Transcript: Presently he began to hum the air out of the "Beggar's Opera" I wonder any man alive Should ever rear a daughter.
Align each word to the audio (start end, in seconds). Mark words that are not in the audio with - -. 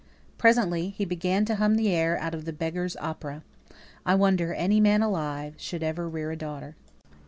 Presently 0.39 0.89
he 0.89 1.05
began 1.05 1.45
to 1.45 1.57
hum 1.57 1.75
the 1.75 1.89
air 1.91 2.17
out 2.17 2.33
of 2.33 2.45
the 2.45 2.51
"Beggar's 2.53 2.97
Opera" 2.99 3.43
I 4.03 4.15
wonder 4.15 4.51
any 4.51 4.79
man 4.79 5.03
alive 5.03 5.53
Should 5.57 5.83
ever 5.83 6.09
rear 6.09 6.31
a 6.31 6.35
daughter. 6.35 6.75